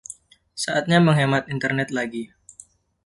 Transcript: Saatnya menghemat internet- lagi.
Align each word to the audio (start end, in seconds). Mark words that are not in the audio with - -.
Saatnya 0.63 0.97
menghemat 1.07 1.43
internet- 1.55 1.89
lagi. 1.97 2.23